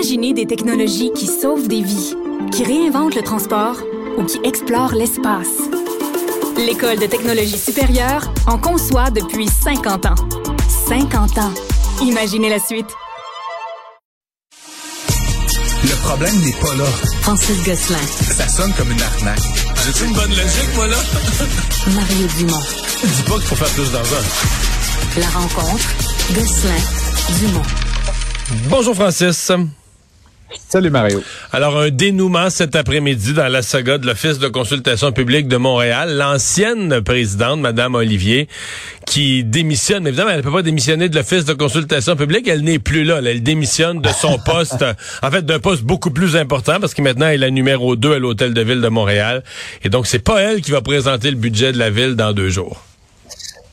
[0.00, 2.14] Imaginez des technologies qui sauvent des vies,
[2.52, 3.76] qui réinventent le transport
[4.16, 5.58] ou qui explorent l'espace.
[6.56, 10.14] L'École de technologie supérieure en conçoit depuis 50 ans.
[10.88, 11.52] 50 ans.
[12.00, 12.86] Imaginez la suite.
[15.84, 16.86] Le problème n'est pas là.
[17.20, 17.98] Francis Gosselin.
[18.22, 19.42] Ça sonne comme une arnaque.
[19.84, 20.96] J'ai une bonne logique, moi, là?
[21.88, 22.62] Mario Dumont.
[23.04, 24.24] Dis pas qu'il faut faire plus d'argent.
[25.18, 25.88] La rencontre.
[26.32, 27.38] Gosselin.
[27.38, 27.62] Dumont.
[28.70, 29.52] Bonjour, Francis.
[30.68, 31.22] Salut Mario.
[31.52, 36.16] Alors, un dénouement cet après-midi dans la saga de l'Office de consultation publique de Montréal.
[36.16, 38.48] L'ancienne présidente, Madame Olivier,
[39.06, 40.02] qui démissionne.
[40.02, 42.48] Mais évidemment, elle ne peut pas démissionner de l'Office de consultation publique.
[42.48, 43.20] Elle n'est plus là.
[43.24, 44.84] Elle démissionne de son poste,
[45.22, 48.14] en fait, d'un poste beaucoup plus important parce que maintenant, elle est la numéro 2
[48.14, 49.44] à l'Hôtel de Ville de Montréal.
[49.84, 52.48] Et donc, c'est pas elle qui va présenter le budget de la ville dans deux
[52.48, 52.82] jours.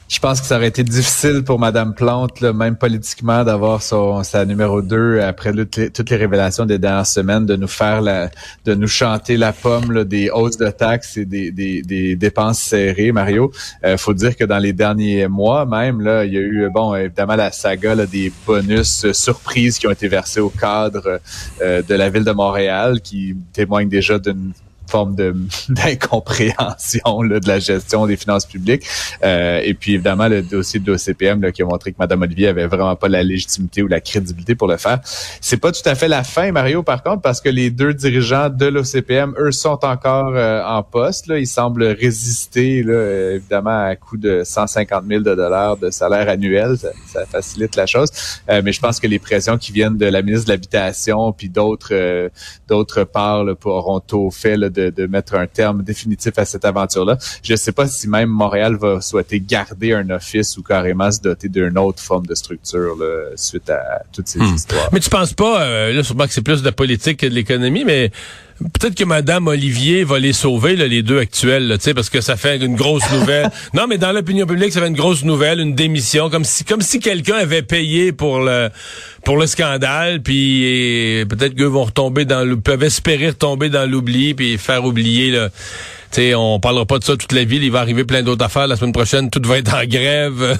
[0.09, 4.23] Je pense que ça aurait été difficile pour Madame Plante, là, même politiquement, d'avoir son
[4.23, 8.29] sa numéro 2 après toutes les révélations des dernières semaines, de nous faire la,
[8.63, 12.59] de nous chanter la pomme là, des hausses de taxes et des, des, des dépenses
[12.59, 13.51] serrées, Mario.
[13.83, 16.95] Euh, faut dire que dans les derniers mois même, là, il y a eu bon
[16.95, 21.19] évidemment la saga là, des bonus surprises qui ont été versés au cadre
[21.61, 24.53] euh, de la ville de Montréal, qui témoignent déjà d'une
[24.87, 25.35] forme de
[25.69, 28.85] d'incompréhension de la gestion des finances publiques.
[29.23, 32.67] Euh, et puis évidemment le dossier de l'OCPM qui a montré que Mme Olivier avait
[32.67, 34.99] vraiment pas la légitimité ou la crédibilité pour le faire.
[35.41, 38.49] C'est pas tout à fait la fin, Mario, par contre, parce que les deux dirigeants
[38.49, 41.27] de l'OCPM, eux, sont encore euh, en poste.
[41.27, 41.39] Là.
[41.39, 46.77] Ils semblent résister, là, évidemment, à coût de 150 000 de dollars de salaire annuel.
[46.77, 48.09] Ça, facilite la chose.
[48.49, 51.49] Euh, mais je pense que les pressions qui viennent de la ministre de l'Habitation puis
[51.49, 52.29] d'autres euh,
[52.67, 57.17] d'autres parts là, auront au fait là, de, mettre un terme définitif à cette aventure-là.
[57.43, 61.21] Je ne sais pas si même Montréal va souhaiter garder un office ou carrément se
[61.21, 62.97] doter d'une autre forme de structure
[63.35, 64.55] suite à toutes ces hmm.
[64.55, 64.89] histoires.
[64.91, 67.33] Mais tu penses pas, euh, là, sûrement que c'est plus de la politique que de
[67.33, 68.11] l'économie, mais
[68.59, 72.57] Peut-être que Madame Olivier va les sauver, les deux actuels, là, parce que ça fait
[72.57, 73.51] une grosse nouvelle.
[73.73, 76.81] non, mais dans l'opinion publique, ça fait une grosse nouvelle, une démission, comme si, comme
[76.81, 78.69] si quelqu'un avait payé pour le,
[79.23, 84.33] pour le scandale, puis peut-être qu'eux vont retomber dans le, peuvent espérer retomber dans l'oubli,
[84.33, 85.31] puis faire oublier.
[85.31, 85.49] Là.
[86.09, 87.63] sais, on parlera pas de ça toute la ville.
[87.63, 88.67] Il va arriver plein d'autres affaires.
[88.67, 90.57] La semaine prochaine, tout va être en grève.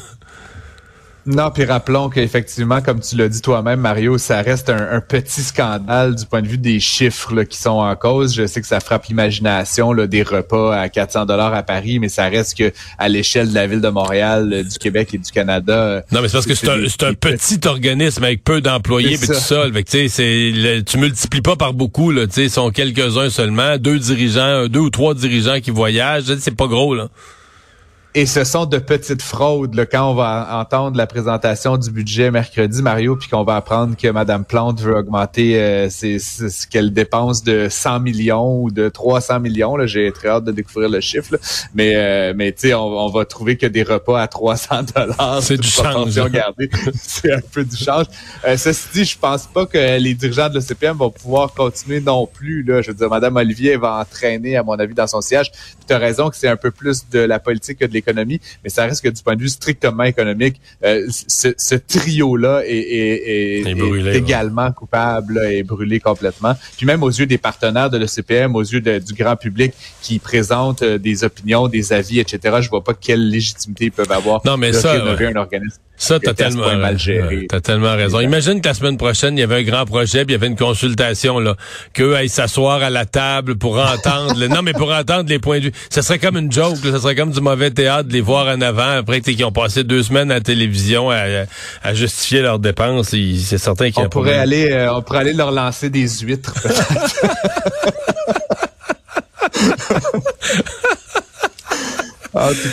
[1.27, 6.15] Non, puis rappelons qu'effectivement, comme tu l'as dit toi-même, Mario, ça reste un, petit scandale
[6.15, 8.33] du point de vue des chiffres qui sont en cause.
[8.33, 12.29] Je sais que ça frappe l'imagination des repas à 400 dollars à Paris, mais ça
[12.29, 15.73] reste que à l'échelle de la ville de Montréal, euh, du Québec et du Canada.
[15.73, 19.33] Euh, non, mais c'est parce que c'est un, petit organisme avec peu d'employés et tout
[19.33, 19.66] ça.
[19.69, 22.11] Fait que, c'est, tu multiplies pas par beaucoup.
[22.11, 26.33] Là, ils sont quelques-uns seulement, deux dirigeants, deux ou trois dirigeants qui voyagent.
[26.39, 27.09] C'est pas gros là.
[28.17, 29.75] Et ce sont de petites fraudes.
[29.75, 33.95] Là, quand on va entendre la présentation du budget mercredi, Mario, puis qu'on va apprendre
[33.95, 39.39] que Mme Plante veut augmenter euh, ce qu'elle dépense de 100 millions ou de 300
[39.39, 39.78] millions.
[39.85, 41.35] J'ai très hâte de découvrir le chiffre.
[41.75, 45.57] Mais, euh, mais tu sais, on, va trouver que des repas à 300 dollars, c'est
[45.57, 46.19] du change.
[46.95, 48.07] c'est un peu du change.
[48.47, 52.25] Euh, ceci dit, je pense pas que les dirigeants de l'OCPM vont pouvoir continuer non
[52.25, 52.63] plus.
[52.63, 52.81] Là.
[52.81, 55.51] Je veux dire, Mme Olivier va entraîner, à mon avis, dans son siège.
[55.88, 58.69] Tu as raison que c'est un peu plus de la politique que de l'économie mais
[58.69, 63.63] ça reste que du point de vue strictement économique, euh, ce, trio-là est,
[64.16, 66.53] également coupable et brûlé complètement.
[66.78, 70.81] Puis même aux yeux des partenaires de l'ECPM, aux yeux du grand public qui présentent
[70.81, 74.41] euh, des opinions, des avis, etc., je vois pas quelle légitimité ils peuvent avoir.
[74.46, 77.47] Non, mais ça, un organisme ça, t'as tellement, mal géré.
[77.50, 78.19] T'as tellement raison.
[78.19, 80.47] Imagine que la semaine prochaine, il y avait un grand projet, puis il y avait
[80.47, 81.56] une consultation, là,
[81.94, 85.66] qu'eux aillent s'asseoir à la table pour entendre, non, mais pour entendre les points de
[85.66, 85.72] vue.
[85.90, 88.62] Ça serait comme une joke, ça serait comme du mauvais théâtre de les voir en
[88.62, 91.46] avant, après qu'ils ont passé deux semaines à la télévision à,
[91.84, 93.09] à justifier leurs dépenses.
[93.09, 96.53] C'est certain qu'il on pourrait aller, euh, on pourrait aller leur lancer des huîtres,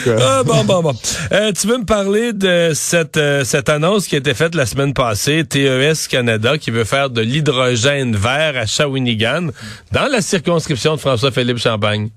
[0.04, 0.16] Cas.
[0.20, 0.94] Ah, bon, bon, bon.
[1.32, 4.66] Euh, tu veux me parler de cette, euh, cette annonce qui a été faite la
[4.66, 9.48] semaine passée, TES Canada, qui veut faire de l'hydrogène vert à Shawinigan,
[9.92, 12.10] dans la circonscription de François-Philippe Champagne?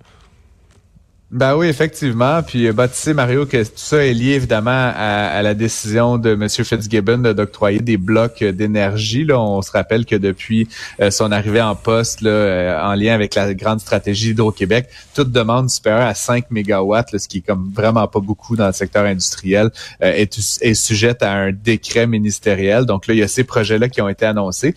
[1.29, 2.41] Ben oui, effectivement.
[2.41, 6.31] Puis bah, tu sais, Mario, que tout ça est lié évidemment à, la décision de
[6.31, 6.47] M.
[6.47, 9.25] Fitzgibbon d'octroyer des blocs d'énergie.
[9.25, 10.69] Là, on se rappelle que depuis
[11.01, 15.33] euh, son arrivée en poste, là, euh, en lien avec la grande stratégie Hydro-Québec, toute
[15.33, 19.03] demande supérieure à 5 mégawatts, ce qui est comme vraiment pas beaucoup dans le secteur
[19.03, 19.69] industriel,
[19.99, 22.85] est, est, sujette à un décret ministériel.
[22.85, 24.75] Donc là, il y a ces projets-là qui ont été annoncés.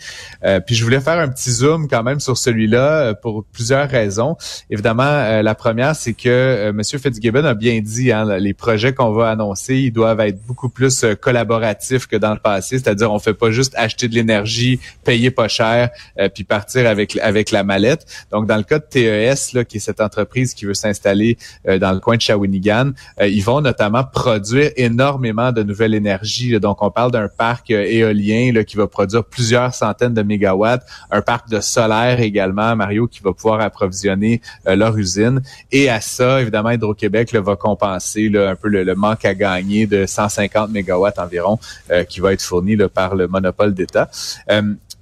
[0.67, 4.37] puis je voulais faire un petit zoom quand même sur celui-là pour plusieurs raisons.
[4.69, 6.82] Évidemment, la première, c'est que euh, M.
[6.82, 11.04] Fitzgibbon a bien dit, hein, les projets qu'on va annoncer, ils doivent être beaucoup plus
[11.04, 12.78] euh, collaboratifs que dans le passé.
[12.78, 17.16] C'est-à-dire, on fait pas juste acheter de l'énergie, payer pas cher, euh, puis partir avec
[17.19, 18.06] avec la mallette.
[18.31, 21.92] Donc, dans le cas de TES, là, qui est cette entreprise qui veut s'installer dans
[21.92, 26.58] le coin de Shawinigan, ils vont notamment produire énormément de nouvelles énergies.
[26.60, 31.22] Donc, on parle d'un parc éolien là, qui va produire plusieurs centaines de mégawatts, un
[31.22, 35.42] parc de solaire également, Mario, qui va pouvoir approvisionner leur usine.
[35.72, 40.71] Et à ça, évidemment, Hydro-Québec va compenser un peu le, manque à gagner de 150
[40.71, 41.59] mégawatts environ
[41.91, 44.09] euh, qui va être fourni par le monopole d'État.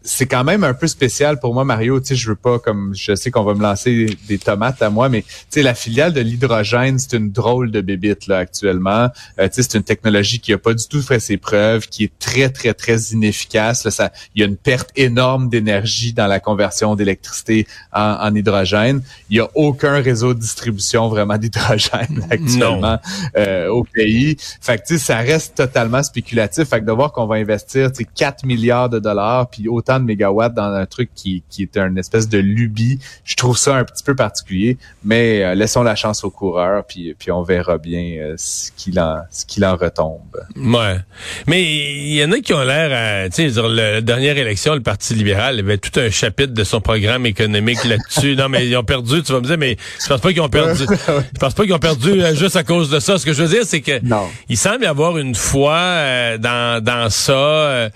[0.08, 2.00] C'est quand même un peu spécial pour moi, Mario.
[2.00, 4.88] Tu sais, je veux pas, comme je sais qu'on va me lancer des tomates à
[4.88, 9.10] moi, mais tu sais, la filiale de l'hydrogène, c'est une drôle de bébite là actuellement.
[9.38, 12.04] Euh, tu sais, c'est une technologie qui a pas du tout fait ses preuves, qui
[12.04, 13.84] est très très très inefficace.
[13.84, 19.02] Là, ça, il y a une perte énorme d'énergie dans la conversion d'électricité en, hydrogène.
[19.28, 22.98] Il y a aucun réseau de distribution vraiment d'hydrogène actuellement
[23.36, 24.38] euh, au pays.
[24.62, 26.68] Fait que tu sais, ça reste totalement spéculatif.
[26.68, 29.97] Fait que de voir qu'on va investir, tu sais, 4 milliards de dollars puis autant
[29.98, 32.98] de mégawatts dans un truc qui, qui est une espèce de lubie.
[33.24, 37.14] Je trouve ça un petit peu particulier, mais euh, laissons la chance aux coureurs, puis,
[37.18, 40.20] puis on verra bien euh, ce qu'il en, ce qu'il en retombe.
[40.56, 40.98] Ouais.
[41.46, 45.14] Mais il y en a qui ont l'air, tu sais, la dernière élection, le Parti
[45.14, 48.36] libéral avait tout un chapitre de son programme économique là-dessus.
[48.36, 50.48] non, mais ils ont perdu, tu vas me dire, mais je pense pas qu'ils ont
[50.48, 50.84] perdu.
[51.06, 53.18] je pense pas qu'ils ont perdu euh, juste à cause de ça.
[53.18, 54.00] Ce que je veux dire, c'est que
[54.48, 57.90] il semble y avoir une foi dans, dans ça.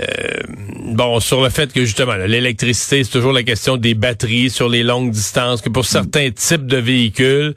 [0.00, 0.42] Euh,
[0.92, 4.82] bon, sur le fait que justement, l'électricité, c'est toujours la question des batteries sur les
[4.82, 7.54] longues distances, que pour certains types de véhicules,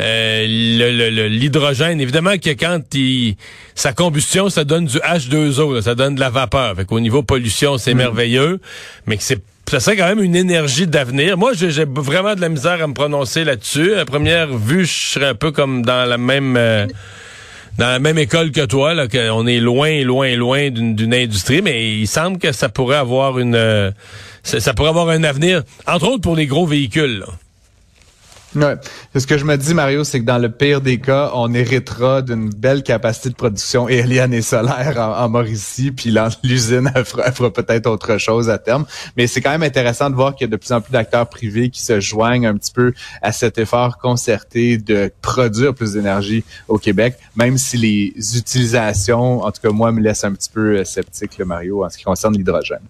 [0.00, 3.36] euh, l'hydrogène, évidemment que quand il,
[3.74, 6.76] sa combustion, ça donne du H2O, ça donne de la vapeur.
[6.76, 7.98] Fait qu'au niveau pollution, c'est mm.
[7.98, 8.60] merveilleux,
[9.06, 11.38] mais que c'est ça serait quand même une énergie d'avenir.
[11.38, 13.94] Moi, j'ai vraiment de la misère à me prononcer là-dessus.
[13.94, 16.56] À première vue, je serais un peu comme dans la même...
[16.58, 16.86] Euh,
[17.78, 21.98] dans la même école que toi, là, qu'on est loin, loin, loin d'une industrie, mais
[21.98, 23.90] il semble que ça pourrait avoir une, euh,
[24.42, 27.24] ça, pourrait avoir un avenir, entre autres pour les gros véhicules.
[28.54, 28.74] Ouais.
[29.16, 32.20] Ce que je me dis, Mario, c'est que dans le pire des cas, on héritera
[32.20, 38.18] d'une belle capacité de production éolienne et solaire en, Mauricie, puis l'usine fera, peut-être autre
[38.18, 38.84] chose à terme.
[39.16, 41.28] Mais c'est quand même intéressant de voir qu'il y a de plus en plus d'acteurs
[41.28, 46.44] privés qui se joignent un petit peu à cet effort concerté de produire plus d'énergie
[46.68, 50.78] au Québec, même si les utilisations, en tout cas moi, me laissent un petit peu
[50.78, 52.80] euh, sceptique, le Mario, en ce qui concerne l'hydrogène.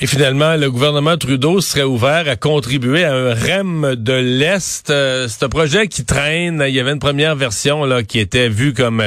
[0.00, 4.90] Et finalement, le gouvernement Trudeau serait ouvert à contribuer à un REM de l'Est.
[4.90, 6.64] Euh, c'est un projet qui traîne.
[6.66, 9.00] Il y avait une première version là qui était vue comme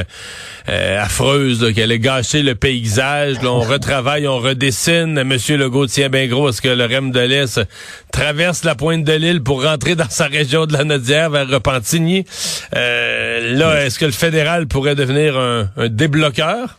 [0.70, 3.38] euh, affreuse, qui allait gâcher le paysage.
[3.44, 5.22] on retravaille, on redessine.
[5.24, 7.60] Monsieur Legault tient bien gros est-ce que le REM de l'Est
[8.12, 12.26] traverse la pointe de l'île pour rentrer dans sa région de la Nodière vers Repentigny.
[12.76, 16.78] Euh, là, est-ce que le fédéral pourrait devenir un débloqueur?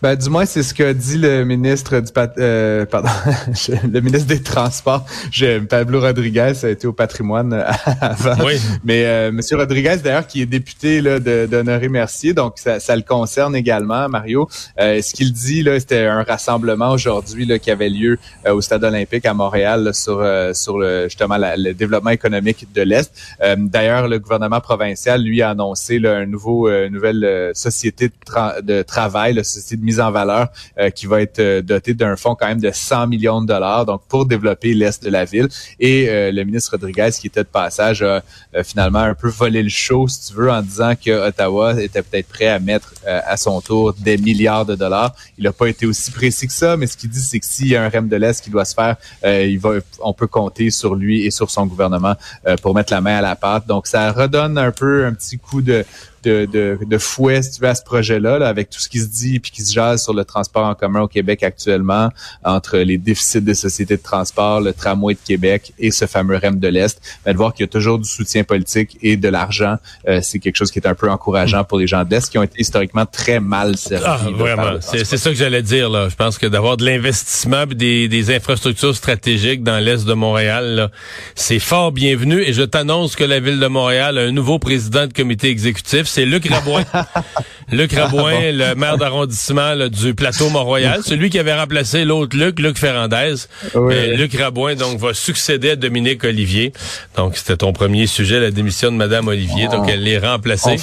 [0.00, 3.08] Ben, du moins, c'est ce que dit le ministre du euh, pardon,
[3.92, 5.04] le ministre des Transports.
[5.32, 7.64] Je, Pablo Rodriguez a été au patrimoine euh,
[8.00, 8.44] avant.
[8.44, 8.60] Oui.
[8.84, 13.02] Mais euh, Monsieur Rodriguez, d'ailleurs, qui est député là, d'Honoré Mercier, donc ça, ça, le
[13.02, 14.48] concerne également, Mario.
[14.78, 18.60] Euh, ce qu'il dit, là, c'était un rassemblement aujourd'hui là, qui avait lieu euh, au
[18.60, 20.24] Stade olympique à Montréal sur,
[20.54, 23.12] sur le, justement le développement économique de l'Est.
[23.56, 28.82] d'ailleurs, le gouvernement provincial, lui, a annoncé là, un nouveau, une nouvelle société de, de
[28.82, 30.48] travail, la société de mise en valeur
[30.78, 33.86] euh, qui va être euh, doté d'un fonds quand même de 100 millions de dollars,
[33.86, 35.48] donc pour développer l'est de la ville.
[35.80, 38.22] Et euh, le ministre Rodriguez, qui était de passage, a
[38.62, 42.28] finalement un peu volé le show, si tu veux, en disant que Ottawa était peut-être
[42.28, 45.14] prêt à mettre à son tour des milliards de dollars.
[45.38, 47.68] Il n'a pas été aussi précis que ça, mais ce qu'il dit, c'est que s'il
[47.68, 50.70] y a un REM de l'Est qui doit se faire, il va, on peut compter
[50.70, 52.14] sur lui et sur son gouvernement
[52.62, 53.66] pour mettre la main à la pâte.
[53.66, 55.84] Donc, ça redonne un peu un petit coup de
[56.24, 59.00] de, de, de fouet, si tu veux, à ce projet-là, là, avec tout ce qui
[59.00, 62.10] se dit puis qui se jase sur le transport en commun au Québec actuellement,
[62.44, 66.58] entre les déficits des sociétés de transport, le tramway de Québec et ce fameux REM
[66.58, 69.76] de l'Est, mais de voir qu'il y a toujours du soutien politique et de l'argent,
[70.08, 72.38] euh, c'est quelque chose qui est un peu encourageant pour les gens de l'Est qui
[72.38, 74.04] ont été historiquement très mal servis.
[74.06, 74.78] Ah, vraiment.
[74.80, 75.88] C'est ça que j'allais dire.
[75.88, 76.08] Là.
[76.08, 80.90] Je pense que d'avoir de l'investissement des, des infrastructures stratégiques dans l'Est de Montréal,
[81.34, 85.06] c'est fort bienvenu et je t'annonce que la Ville de Montréal a un nouveau président
[85.06, 86.84] de comité exécutif c'est Luc Rabouin.
[87.72, 92.78] Luc Rabouin, le maire d'arrondissement du plateau Mont-Royal, celui qui avait remplacé l'autre Luc, Luc
[92.78, 93.34] Ferrandez.
[93.74, 96.72] Luc Rabouin, donc, va succéder à Dominique Olivier.
[97.16, 99.68] Donc, c'était ton premier sujet, la démission de Madame Olivier.
[99.68, 100.76] Donc, elle l'est remplacée.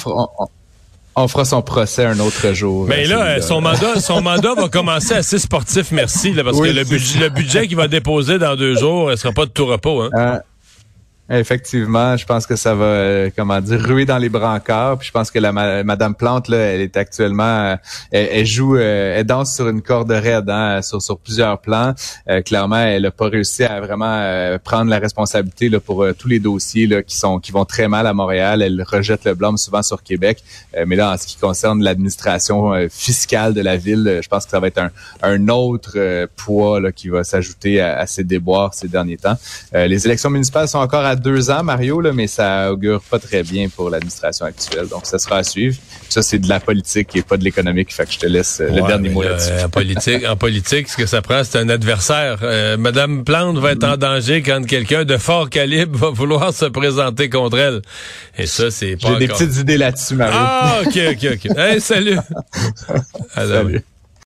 [1.18, 2.86] On fera, son procès un autre jour.
[2.86, 7.18] Mais là, son mandat, son mandat va commencer assez sportif, merci, parce que le, budget,
[7.20, 10.02] le budget qu'il va déposer dans deux jours, ne sera pas de tout repos.
[10.02, 10.10] Hein?
[10.14, 10.38] Euh,
[11.28, 14.98] Effectivement, je pense que ça va, euh, comment dire, ruer dans les brancards.
[14.98, 17.76] Puis je pense que la Madame Plante là, elle est actuellement, euh,
[18.12, 21.94] elle, joue, euh, elle danse sur une corde raide, hein, sur sur plusieurs plans.
[22.44, 26.86] clairement, elle n'a pas réussi à vraiment prendre la responsabilité là, pour tous les dossiers
[26.86, 28.62] là, qui sont qui vont très mal à Montréal.
[28.62, 30.42] Elle rejette le blâme souvent sur Québec.
[30.86, 34.60] mais là, en ce qui concerne l'administration fiscale de la ville, je pense que ça
[34.60, 34.90] va être un,
[35.22, 39.36] un autre poids là, qui va s'ajouter à, à, ces déboires ces derniers temps.
[39.72, 43.42] les élections municipales sont encore à deux ans, Mario, là, mais ça augure pas très
[43.42, 44.88] bien pour l'administration actuelle.
[44.88, 45.76] Donc, ça sera à suivre.
[46.08, 47.92] Ça, c'est de la politique et pas de l'économique.
[47.92, 49.50] Fait que je te laisse euh, le dernier mot là-dessus.
[49.64, 52.38] en politique, en politique, ce que ça prend, c'est un adversaire.
[52.42, 56.66] Euh, Madame Plante va être en danger quand quelqu'un de fort calibre va vouloir se
[56.66, 57.82] présenter contre elle.
[58.38, 60.36] Et ça, c'est pas J'ai des petites idées là-dessus, Mario.
[60.38, 61.58] Ah, OK, OK, OK.
[61.58, 62.18] hey, salut.
[63.34, 63.82] salut.